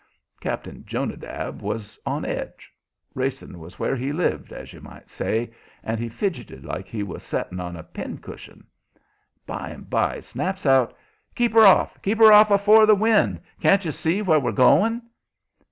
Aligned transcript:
Cap'n 0.39 0.83
Jonadab 0.83 1.61
was 1.61 1.99
on 2.07 2.25
edge. 2.25 2.73
Racing 3.13 3.59
was 3.59 3.77
where 3.77 3.95
he 3.95 4.11
lived, 4.11 4.51
as 4.51 4.73
you 4.73 4.81
might 4.81 5.11
say, 5.11 5.51
and 5.83 5.99
he 5.99 6.09
fidgeted 6.09 6.65
like 6.65 6.87
he 6.87 7.03
was 7.03 7.21
setting 7.21 7.59
on 7.59 7.75
a 7.75 7.83
pin 7.83 8.17
cushion. 8.17 8.65
By 9.45 9.69
and 9.69 9.87
by 9.87 10.15
he 10.15 10.21
snaps 10.21 10.65
out: 10.65 10.97
"Keep 11.35 11.53
her 11.53 11.67
off! 11.67 12.01
Keep 12.01 12.17
her 12.17 12.33
off 12.33 12.49
afore 12.49 12.87
the 12.87 12.95
wind! 12.95 13.41
Can't 13.59 13.85
you 13.85 13.91
see 13.91 14.23
where 14.23 14.41
you're 14.41 14.51
going?" 14.53 15.03